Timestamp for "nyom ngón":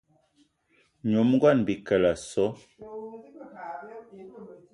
1.09-1.57